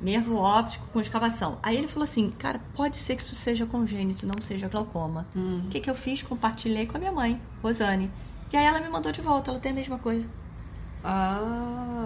[0.00, 1.58] nervo óptico com escavação.
[1.62, 5.26] Aí ele falou assim, cara, pode ser que isso seja congênito, não seja glaucoma.
[5.66, 6.22] O que, que eu fiz?
[6.22, 8.10] Compartilhei com a minha mãe, Rosane.
[8.52, 10.28] E aí ela me mandou de volta, ela tem a mesma coisa.
[11.02, 12.01] Ah.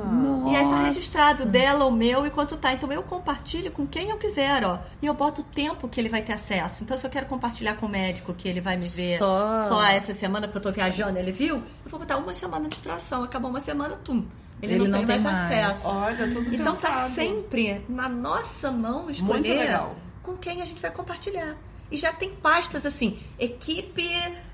[0.47, 0.83] E aí tá Nossa.
[0.85, 2.73] registrado dela, o meu e quanto tá.
[2.73, 4.79] Então eu compartilho com quem eu quiser, ó.
[5.03, 6.85] E eu boto o tempo que ele vai ter acesso.
[6.85, 9.85] Então se eu quero compartilhar com o médico que ele vai me ver Só- só
[9.85, 13.25] essa semana porque eu tô viajando, ele viu, eu vou botar uma semana de duração.
[13.25, 14.25] Acabou uma semana, tum.
[14.63, 15.69] Ele, Ele não, não tem tem mais, mais.
[15.69, 15.89] acesso.
[15.89, 19.95] Olha, tudo Então tá sempre na nossa mão Muito escolher legal.
[20.23, 21.55] com quem a gente vai compartilhar.
[21.91, 24.09] E já tem pastas assim, equipe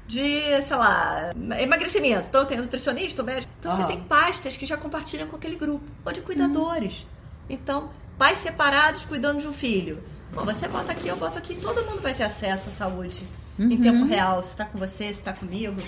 [0.06, 2.28] de, sei lá, emagrecimento.
[2.28, 3.52] Então tem nutricionista, o médico.
[3.58, 3.90] Então você Aham.
[3.90, 5.84] tem pastas que já compartilham com aquele grupo.
[6.04, 7.06] Ou de cuidadores.
[7.48, 10.02] Então, pais separados cuidando de um filho.
[10.32, 13.22] Pô, você bota aqui, eu boto aqui, todo mundo vai ter acesso à saúde.
[13.58, 15.76] Em tempo real, se tá com você, se tá comigo.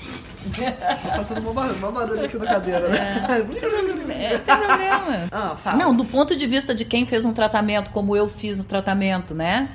[0.55, 3.27] Tá passando uma uma barulho aqui na cadeira, né?
[3.29, 5.29] É, não tem problema.
[5.33, 5.77] Ah, fala.
[5.79, 9.35] Não, do ponto de vista de quem fez um tratamento, como eu fiz o tratamento,
[9.35, 9.71] né?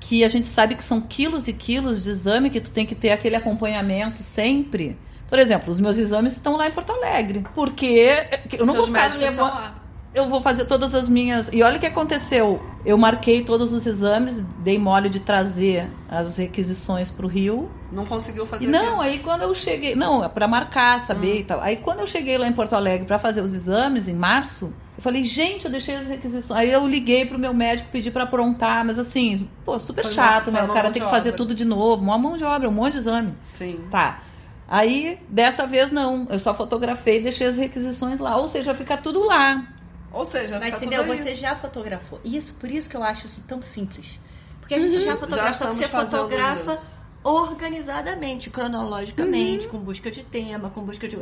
[0.00, 2.94] Que a gente sabe que são quilos e quilos de exame que tu tem que
[2.94, 4.96] ter aquele acompanhamento sempre.
[5.28, 7.44] Por exemplo, os meus exames estão lá em Porto Alegre.
[7.54, 9.77] Porque eu não Seus vou ficar levando.
[10.14, 11.48] Eu vou fazer todas as minhas.
[11.52, 12.60] E olha o que aconteceu.
[12.84, 17.68] Eu marquei todos os exames, dei mole de trazer as requisições para o Rio.
[17.92, 19.94] Não conseguiu fazer E não, aí quando eu cheguei.
[19.94, 21.60] Não, é pra marcar, saber e tal.
[21.60, 25.02] Aí quando eu cheguei lá em Porto Alegre pra fazer os exames, em março, eu
[25.02, 26.58] falei, gente, eu deixei as requisições.
[26.58, 30.50] Aí eu liguei pro meu médico, pedi pra aprontar, mas assim, pô, super Foi chato,
[30.50, 30.62] né?
[30.62, 31.36] uma O cara tem que fazer obra.
[31.36, 33.34] tudo de novo, uma mão de obra, um monte de exame.
[33.50, 33.86] Sim.
[33.90, 34.22] Tá.
[34.66, 38.36] Aí, dessa vez não, eu só fotografei e deixei as requisições lá.
[38.36, 39.66] Ou seja, fica tudo lá.
[40.12, 41.06] Ou seja, Mas entendeu?
[41.06, 42.20] Você já fotografou.
[42.24, 44.18] Isso, por isso que eu acho isso tão simples.
[44.60, 46.98] Porque a gente já fotografa, estamos você fotografa isso.
[47.22, 51.18] organizadamente, cronologicamente, com busca de tema, com busca de.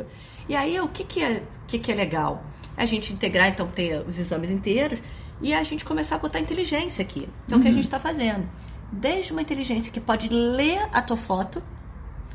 [0.49, 2.43] E aí, o que, que, é, o que, que é legal?
[2.75, 4.99] A gente integrar, então, ter os exames inteiros
[5.41, 7.27] e a gente começar a botar inteligência aqui.
[7.47, 8.47] Que é o que a gente está fazendo.
[8.91, 11.61] Desde uma inteligência que pode ler a tua foto.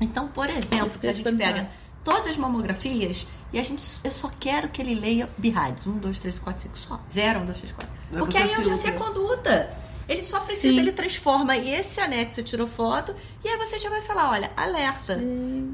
[0.00, 1.68] Então, por exemplo, se a gente pega
[2.04, 5.86] todas as mamografias e a gente eu só quero que ele leia BIRADS.
[5.86, 7.00] 1, 2, 3, 4, 5, só.
[7.10, 7.90] 0, 1, 2, 3, 4.
[8.12, 9.82] Aí Porque você aí eu já sei a conduta.
[10.08, 10.80] Ele só precisa, Sim.
[10.80, 15.18] ele transforma esse anexo, você tirou foto, e aí você já vai falar, olha, alerta,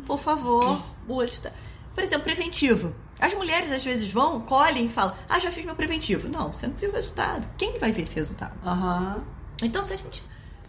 [0.07, 1.51] por favor, o está...
[1.95, 2.95] Por exemplo, preventivo.
[3.19, 6.29] As mulheres às vezes vão, colhem e falam, ah, já fiz meu preventivo.
[6.29, 7.49] Não, você não viu o resultado.
[7.57, 8.55] Quem vai ver esse resultado?
[8.65, 9.23] Aham.
[9.63, 10.23] Então, se a gente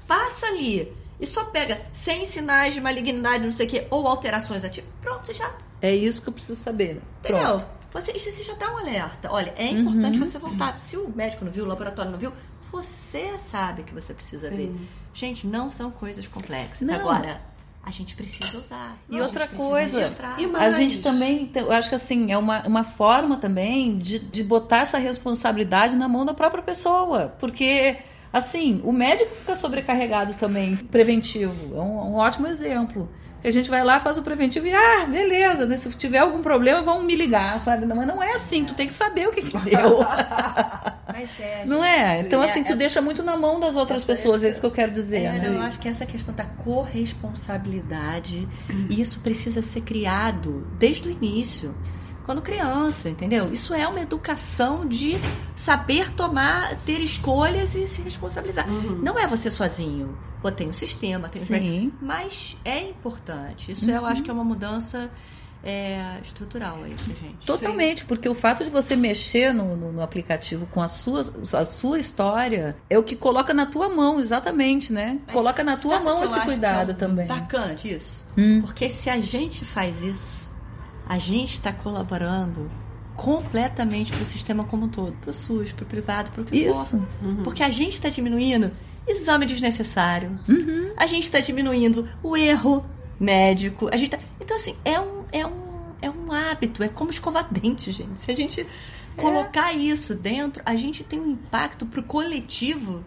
[0.08, 4.64] passa ali e só pega sem sinais de malignidade, não sei o quê, ou alterações
[4.64, 5.52] ativas, pronto, você já
[5.82, 6.96] É isso que eu preciso saber.
[6.96, 7.02] né?
[7.20, 7.40] Entendeu?
[7.44, 7.68] Pronto.
[7.92, 9.32] Você, você já dá um alerta.
[9.32, 10.80] Olha, é importante você voltar.
[10.80, 12.32] Se o médico não viu, o laboratório não viu,
[12.72, 14.72] você sabe que você precisa ver.
[15.14, 16.88] Gente, não são coisas complexas.
[16.88, 16.94] Não.
[16.96, 17.42] Agora,
[17.84, 18.96] a gente precisa usar.
[19.10, 20.14] E A outra coisa.
[20.38, 24.20] E A gente também, tem- eu acho que assim, é uma, uma forma também de,
[24.20, 27.34] de botar essa responsabilidade na mão da própria pessoa.
[27.40, 27.98] Porque,
[28.32, 31.76] assim, o médico fica sobrecarregado também, preventivo.
[31.78, 33.10] É um, um ótimo exemplo.
[33.42, 35.78] Que a gente vai lá, faz o preventivo e, ah, beleza, né?
[35.78, 37.86] se tiver algum problema, vão me ligar, sabe?
[37.86, 40.00] Não, mas não é assim, tu tem que saber o que, que deu.
[41.08, 41.64] Mas é.
[41.66, 42.20] Não é?
[42.20, 44.50] Então, É, assim, tu é- deixa muito na mão das outras É pessoas, isso é
[44.50, 45.24] isso que eu quero dizer.
[45.24, 45.48] É, né?
[45.56, 48.46] eu acho que essa questão da corresponsabilidade,
[48.90, 51.74] isso precisa ser criado desde o início,
[52.30, 53.52] quando criança, entendeu?
[53.52, 55.16] Isso é uma educação de
[55.56, 58.68] saber tomar, ter escolhas e se responsabilizar.
[58.70, 60.16] Não é você sozinho.
[60.40, 61.92] Pô, tem um sistema, tem um Sim.
[62.00, 63.72] mas é importante.
[63.72, 65.10] Isso eu acho que é uma mudança
[65.64, 67.46] é, estrutural aí pra gente.
[67.48, 71.22] Totalmente, porque o fato de você mexer no, no- no aplicativo com a sua,
[71.54, 75.18] a sua história é o que coloca na tua mão, exatamente, né?
[75.26, 77.26] Mas coloca na tua mão esse que cuidado é um também.
[77.28, 78.24] Bacana disso.
[78.38, 78.62] Hum.
[78.62, 80.49] Porque se a gente faz isso,
[81.10, 82.70] a gente está colaborando
[83.16, 86.46] completamente para o sistema como um todo, para o SUS, para o privado, para o
[86.46, 87.00] que Isso.
[87.20, 87.44] for.
[87.44, 88.72] Porque a gente está diminuindo
[89.08, 90.94] exame desnecessário, Uhum.
[90.96, 92.86] a gente está diminuindo o erro
[93.20, 94.20] médico, a gente tá...
[94.40, 95.70] então assim é um é um
[96.02, 98.18] é um hábito, é como escovar dente, gente.
[98.18, 98.66] Se a gente
[99.18, 103.04] colocar isso dentro, a gente tem um impacto pro coletivo.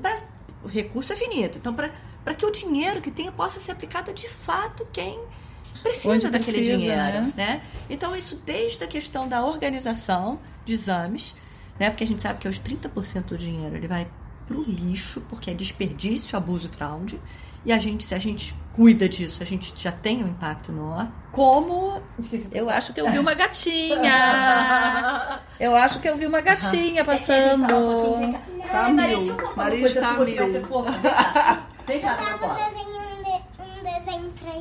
[0.00, 0.14] Pra,
[0.62, 4.28] o recurso é finito, então para que o dinheiro que tenha possa ser aplicado de
[4.28, 5.18] fato quem
[5.82, 7.32] precisa Onde daquele precisa, dinheiro, né?
[7.36, 7.60] né?
[7.88, 11.34] Então isso desde a questão da organização de exames,
[11.78, 11.90] né?
[11.90, 14.08] Porque a gente sabe que os 30% do dinheiro ele vai
[14.46, 17.20] pro lixo, porque é desperdício, abuso e fraude.
[17.64, 21.08] E a gente, se a gente cuida disso, a gente já tem um impacto menor.
[21.32, 22.00] Como.
[22.52, 25.40] Eu acho que eu vi uma gatinha.
[25.58, 27.66] Eu acho que eu vi uma gatinha passando.
[28.70, 29.34] Tá mil.
[29.56, 30.26] Maria está mil.
[31.86, 32.70] Vem cá, Eu tava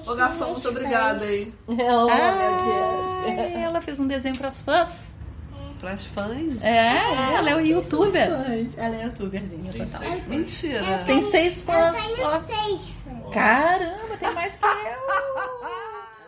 [0.07, 1.25] Ô, garçom, muito obrigada?
[1.67, 5.15] Oh, Ai, ela fez um desenho para as fãs.
[5.79, 6.63] Para as fãs.
[6.63, 8.27] É, ela é o youtuber.
[8.77, 10.01] Ela é youtuberzinha total.
[10.27, 10.83] Mentira.
[11.05, 11.95] Tem seis Eu fãs.
[12.19, 13.33] Ó, tenho seis fãs.
[13.33, 15.75] Caramba, tem mais que eu.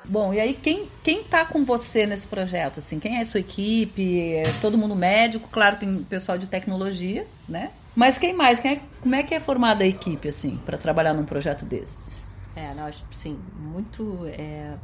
[0.10, 2.80] Bom, e aí quem, quem tá com você nesse projeto?
[2.80, 4.36] Assim, quem é a sua equipe?
[4.36, 7.72] É todo mundo médico, claro, tem pessoal de tecnologia, né?
[7.94, 8.60] Mas quem mais?
[8.60, 12.12] Quem é- como é que é formada a equipe, assim, para trabalhar num projeto desse?
[12.58, 12.74] É,
[13.12, 14.26] sim, muito.
[14.26, 14.76] É,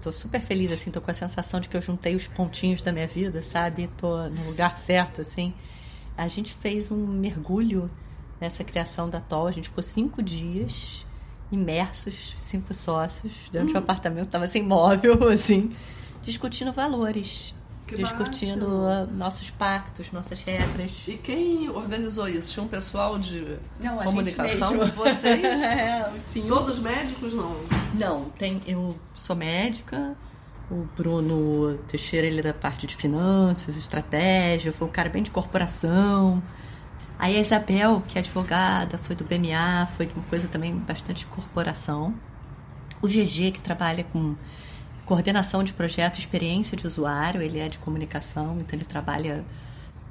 [0.00, 2.90] tô super feliz, assim, tô com a sensação de que eu juntei os pontinhos da
[2.90, 3.90] minha vida, sabe?
[3.98, 5.52] Tô no lugar certo, assim.
[6.16, 7.90] A gente fez um mergulho
[8.40, 11.04] nessa criação da TOL, a gente ficou cinco dias
[11.52, 15.70] imersos, cinco sócios, dentro de um apartamento, tava sem móvel, assim,
[16.22, 17.54] discutindo valores.
[17.88, 18.68] Que discutindo
[19.16, 21.04] nossos pactos, nossas regras.
[21.08, 22.52] E quem organizou isso?
[22.52, 24.78] Tinha um pessoal de Não, a gente comunicação?
[24.94, 25.42] Vocês?
[25.68, 26.44] É, sim.
[26.46, 27.56] Todos médicos, não?
[27.94, 28.60] Não, tem.
[28.66, 30.14] Eu sou médica.
[30.70, 35.30] O Bruno Teixeira, ele é da parte de finanças, estratégia, foi um cara bem de
[35.30, 36.42] corporação.
[37.18, 41.20] Aí a Isabel, que é advogada, foi do BMA, foi de uma coisa também bastante
[41.20, 42.14] de corporação.
[43.00, 44.36] O GG, que trabalha com
[45.08, 49.42] coordenação de projeto, experiência de usuário, ele é de comunicação, então ele trabalha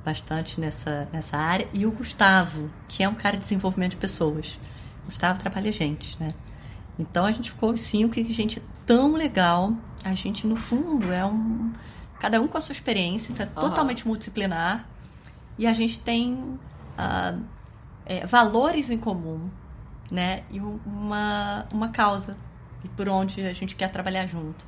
[0.03, 1.67] bastante nessa, nessa área.
[1.71, 4.57] E o Gustavo, que é um cara de desenvolvimento de pessoas.
[5.03, 6.29] O Gustavo trabalha gente, né?
[6.97, 9.71] Então a gente ficou cinco e gente tão legal.
[10.03, 11.71] A gente, no fundo, é um.
[12.19, 14.87] Cada um com a sua experiência, tá totalmente multidisciplinar.
[15.59, 16.57] E a gente tem
[16.97, 17.35] ah,
[18.03, 19.47] é, valores em comum,
[20.09, 20.41] né?
[20.49, 22.35] E um- uma, uma causa
[22.83, 24.65] e por onde a gente quer trabalhar junto.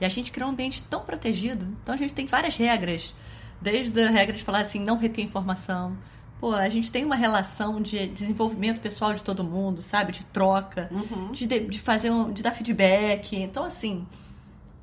[0.00, 1.66] E a gente criou um ambiente tão protegido.
[1.82, 3.14] Então a gente tem várias regras.
[3.60, 5.96] Desde a regra de falar assim, não reter informação.
[6.38, 10.12] Pô, a gente tem uma relação de desenvolvimento pessoal de todo mundo, sabe?
[10.12, 10.90] De troca,
[11.32, 13.36] de, de, de fazer um, de dar feedback.
[13.36, 14.06] Então, assim,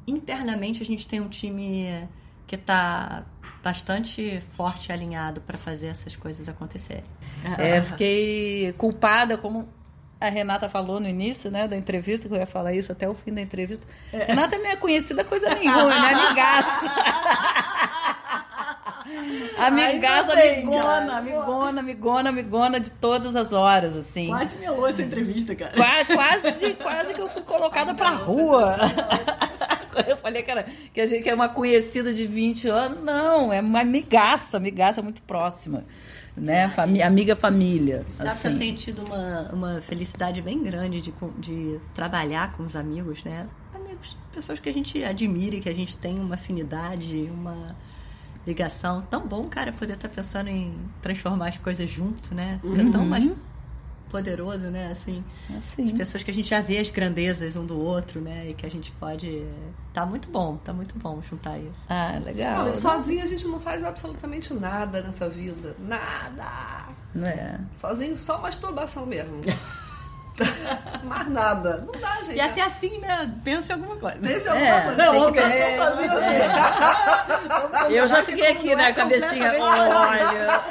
[0.06, 2.08] internamente a gente tem um time
[2.46, 3.26] que está
[3.64, 7.04] bastante forte e alinhado para fazer essas coisas acontecerem.
[7.58, 9.68] É, fiquei culpada, como
[10.20, 13.14] a Renata falou no início, né, da entrevista, que eu ia falar isso até o
[13.14, 13.86] fim da entrevista.
[14.12, 16.92] Renata é minha conhecida coisa nenhuma, né, amigaça.
[19.58, 24.28] Amigaça, amigona, amigona, amigona, amigona de todas as horas, assim.
[24.28, 25.72] Quase melou essa entrevista, cara.
[25.74, 28.76] Qua- Quase, quase que eu fui colocada pra rua.
[30.08, 33.52] Eu falei que, era, que a gente que é uma conhecida de 20 anos, não,
[33.52, 35.84] é uma amigaça, amigaça muito próxima.
[36.38, 36.70] Né?
[36.70, 38.06] Fami- amiga família.
[38.10, 38.52] Sabe que assim.
[38.54, 43.48] eu tenho tido uma, uma felicidade bem grande de, de trabalhar com os amigos, né?
[43.74, 47.76] Amigos, pessoas que a gente admira que a gente tem uma afinidade, uma
[48.46, 49.02] ligação.
[49.02, 52.60] Tão bom, cara, poder estar pensando em transformar as coisas junto, né?
[52.62, 53.08] Fica tão Uhum.
[53.08, 53.32] mais
[54.08, 54.90] poderoso, né?
[54.92, 55.24] Assim,
[55.58, 55.96] Assim.
[55.96, 58.48] pessoas que a gente já vê as grandezas um do outro, né?
[58.50, 59.44] E que a gente pode...
[59.94, 61.84] Tá muito bom, tá muito bom juntar isso.
[61.90, 62.64] Ah, legal.
[62.66, 65.76] Não, e sozinho a gente não faz absolutamente nada nessa vida.
[65.80, 66.88] Nada.
[67.24, 67.58] É.
[67.74, 69.42] Sozinho só masturbação mesmo.
[71.04, 71.84] Mais nada.
[71.92, 72.36] Não dá, gente.
[72.36, 73.34] E até assim, né?
[73.44, 74.32] Pensa em alguma coisa.
[74.32, 74.82] Esse é uma É.
[74.82, 75.12] coisa.
[75.12, 75.78] Tem que É.
[75.78, 77.90] sozinho assim.
[77.96, 79.54] Eu já fiquei aqui na não é cabecinha.
[79.60, 80.62] Olha.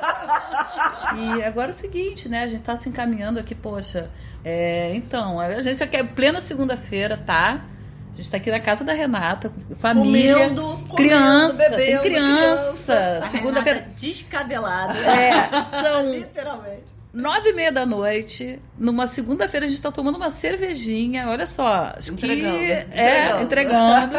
[1.17, 2.43] E agora é o seguinte, né?
[2.45, 4.11] A gente tá se encaminhando aqui, poxa.
[4.45, 7.65] é, então, a gente aqui é plena segunda-feira, tá?
[8.13, 13.21] A gente tá aqui na casa da Renata, família, Comendo, comendo, criança, tem bebendo, criança.
[13.31, 13.79] Segunda-feira.
[13.81, 14.99] Renata descabelada.
[14.99, 15.51] É,
[15.83, 16.85] são Literalmente.
[17.13, 18.59] nove e meia da noite.
[18.79, 21.29] Numa segunda-feira a gente tá tomando uma cervejinha.
[21.29, 24.19] Olha só, acho Entregando, que é entregando.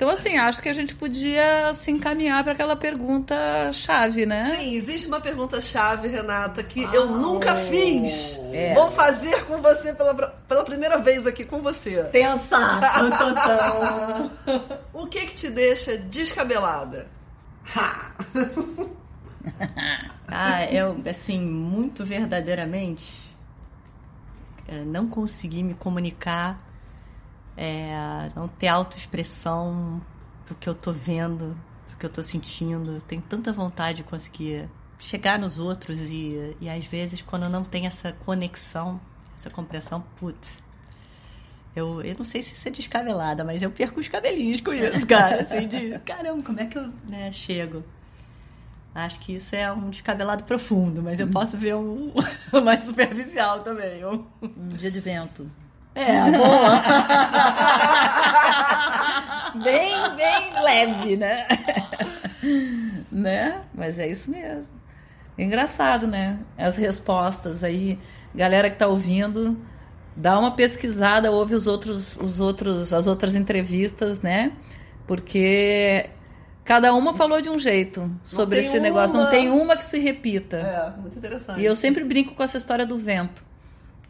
[0.00, 3.36] Então assim, acho que a gente podia se encaminhar para aquela pergunta
[3.70, 4.56] chave, né?
[4.56, 8.40] Sim, existe uma pergunta-chave, Renata, que eu nunca fiz.
[8.50, 8.72] É.
[8.72, 12.02] Vou fazer com você pela, pela primeira vez aqui com você.
[12.04, 12.80] Pensar.
[14.94, 17.06] O que que te deixa descabelada?
[20.28, 23.10] Ah, eu, assim, muito verdadeiramente,
[24.68, 26.60] é, não consegui me comunicar,
[27.62, 30.00] é, não ter autoexpressão
[30.48, 31.54] do que eu tô vendo,
[31.90, 32.92] do que eu tô sentindo.
[32.92, 34.66] Eu tenho tanta vontade de conseguir
[34.98, 38.98] chegar nos outros e, e às vezes, quando não tem essa conexão,
[39.36, 40.62] essa compreensão, putz.
[41.76, 45.06] Eu, eu não sei se isso é descabelada, mas eu perco os cabelinhos com isso,
[45.06, 45.42] cara.
[45.42, 47.84] Assim, de caramba, como é que eu né, chego?
[48.94, 52.12] Acho que isso é um descabelado profundo, mas eu posso ver um
[52.64, 54.02] mais superficial também.
[54.04, 55.48] Um- Um dia de vento.
[55.94, 56.82] É, boa.
[59.62, 61.46] bem, bem leve, né?
[63.10, 63.60] né?
[63.74, 64.72] Mas é isso mesmo.
[65.38, 66.38] Engraçado, né?
[66.58, 67.98] As respostas aí,
[68.34, 69.58] galera que tá ouvindo,
[70.14, 74.52] dá uma pesquisada, ouve os outros, os outros, as outras entrevistas, né?
[75.06, 76.10] Porque
[76.64, 79.16] cada uma falou de um jeito sobre esse negócio.
[79.16, 80.58] Não uma- tem uma que se repita.
[80.58, 81.60] É, muito interessante.
[81.60, 83.44] E eu sempre brinco com essa história do vento.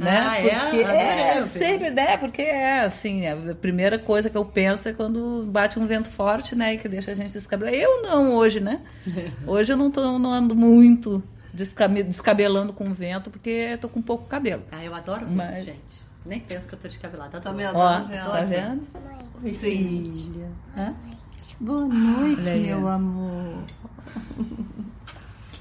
[0.01, 0.19] Né?
[0.19, 0.59] Ah, é?
[0.61, 2.17] Porque é, o sempre, né?
[2.17, 6.57] Porque é assim, a primeira coisa que eu penso é quando bate um vento forte,
[6.57, 6.75] né?
[6.75, 7.75] E que deixa a gente descabelar.
[7.75, 8.81] Eu não hoje, né?
[9.47, 14.01] Hoje eu não, tô, não ando muito descabe- descabelando com vento, porque eu tô com
[14.01, 14.63] pouco cabelo.
[14.73, 16.11] Ah, eu adoro ver, Mas- gente.
[16.25, 17.41] Nem penso que eu tô descabelada.
[17.41, 17.77] Tá vendo?
[17.77, 18.31] Ó, Tá vendo?
[18.31, 18.83] tá vendo?
[19.43, 20.11] Oi, Sim.
[20.13, 20.49] filha.
[20.77, 20.95] Hã?
[21.59, 22.67] Boa noite, aí.
[22.67, 23.65] meu amor.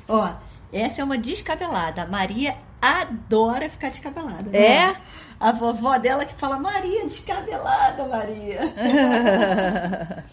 [0.07, 0.33] Ó,
[0.71, 2.05] essa é uma descabelada.
[2.07, 4.49] Maria adora ficar descabelada.
[4.49, 4.59] né?
[4.59, 4.95] É?
[5.39, 8.59] A vovó dela que fala, Maria, descabelada, Maria.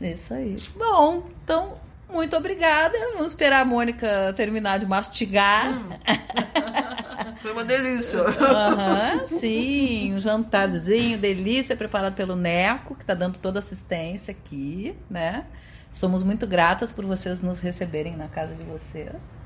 [0.00, 0.54] Isso aí.
[0.76, 1.74] Bom, então,
[2.10, 2.96] muito obrigada.
[3.12, 5.72] Vamos esperar a Mônica terminar de mastigar.
[7.40, 8.20] Foi uma delícia.
[8.20, 14.96] Aham, sim, um jantarzinho, delícia, preparado pelo Neco, que está dando toda a assistência aqui,
[15.10, 15.44] né?
[15.92, 19.41] Somos muito gratas por vocês nos receberem na casa de vocês,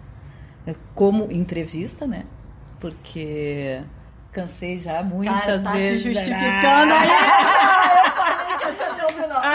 [0.94, 2.24] como entrevista, né?
[2.80, 3.80] Porque
[4.32, 6.02] cansei já muitas Cara, tá vezes.
[6.02, 6.14] se né?
[6.14, 7.08] justificando aí.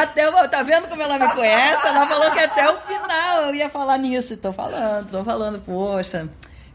[0.02, 1.86] Até o, tá vendo como ela me conhece?
[1.86, 4.38] Ela falou que até o final eu ia falar nisso.
[4.38, 6.28] Tô falando, tô falando, poxa.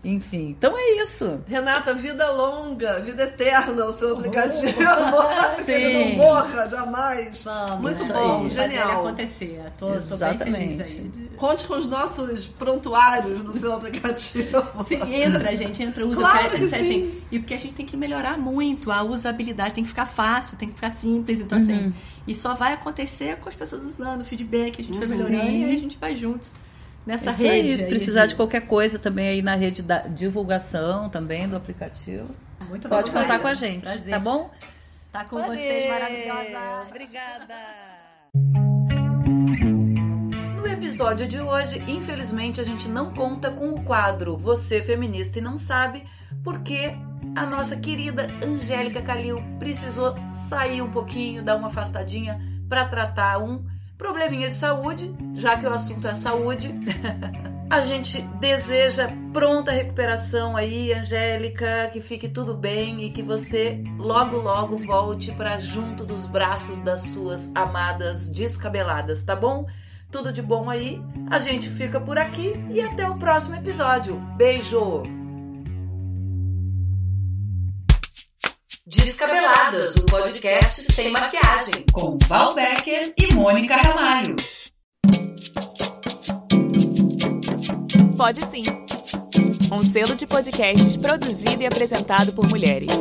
[0.07, 1.41] Enfim, então é isso.
[1.49, 4.73] Renata, vida longa, vida eterna, o seu aplicativo.
[5.59, 5.65] Sim.
[5.65, 7.43] que ele não morra, jamais.
[7.43, 9.01] Vamos, Muito bom, aí, fazer genial.
[9.01, 9.63] acontecer.
[9.77, 10.77] Tô, tô bem Exatamente.
[10.77, 11.31] feliz aí.
[11.37, 14.85] Conte com os nossos prontuários do seu aplicativo.
[14.87, 16.21] Sim, entra, gente, entra, usa.
[16.21, 16.85] Claro dizer sim.
[16.85, 20.57] assim, e porque a gente tem que melhorar muito a usabilidade, tem que ficar fácil,
[20.57, 21.41] tem que ficar simples.
[21.41, 21.93] Então, assim,
[22.29, 25.65] e só vai acontecer com as pessoas usando, o feedback, a gente vai melhorando Sim.
[25.67, 26.53] e a gente vai juntos
[27.07, 27.71] nessa Isso rede.
[27.73, 32.29] aí, se precisar de qualquer coisa também aí na rede da divulgação também do aplicativo,
[32.69, 34.11] Muito pode bom, contar com a gente, Prazer.
[34.11, 34.51] tá bom?
[35.13, 36.87] Tá com Valeu, vocês, maravilhosa.
[36.89, 37.55] Obrigada.
[40.57, 45.43] No episódio de hoje, infelizmente, a gente não conta com o quadro Você Feminista e
[45.43, 46.05] Não Sabe,
[46.43, 46.95] porque
[47.35, 50.15] a nossa querida Angélica Calil precisou
[50.49, 53.65] sair um pouquinho, dar uma afastadinha para tratar um
[53.97, 56.75] probleminha de saúde, já que o assunto é saúde.
[57.69, 64.37] A gente deseja pronta recuperação aí, Angélica, que fique tudo bem e que você logo
[64.37, 69.67] logo volte para junto dos braços das suas amadas descabeladas, tá bom?
[70.13, 71.03] Tudo de bom aí.
[71.29, 74.15] A gente fica por aqui e até o próximo episódio.
[74.37, 75.16] Beijo.
[78.89, 81.85] Descabeladas, o podcast sem maquiagem.
[81.93, 84.37] Com Val Becker e Mônica Ramalho.
[88.17, 88.63] Pode sim.
[89.73, 92.93] Um selo de podcasts produzido e apresentado por mulheres.